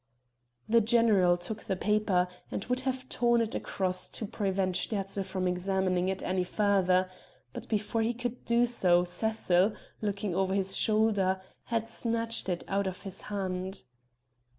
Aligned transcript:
The 0.67 0.81
general 0.81 1.37
took 1.37 1.65
the 1.65 1.75
paper, 1.75 2.27
and 2.49 2.65
would 2.65 2.79
have 2.81 3.07
torn 3.07 3.39
it 3.39 3.53
across 3.53 4.09
to 4.09 4.25
prevent 4.25 4.75
Sterzl 4.75 5.23
from 5.23 5.47
examining 5.47 6.09
it 6.09 6.23
any 6.23 6.43
further; 6.43 7.07
but 7.53 7.69
before 7.69 8.01
he 8.01 8.11
could 8.11 8.43
do 8.43 8.65
so 8.65 9.05
Cecil, 9.05 9.73
looking 10.01 10.33
over 10.33 10.55
his 10.55 10.75
shoulder, 10.75 11.39
had 11.65 11.87
snatched 11.87 12.49
it 12.49 12.63
out 12.67 12.87
of 12.87 13.03
his 13.03 13.21
hand. 13.29 13.83